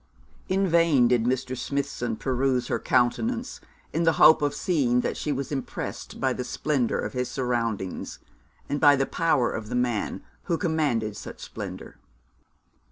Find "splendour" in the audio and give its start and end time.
6.43-6.97, 11.41-11.97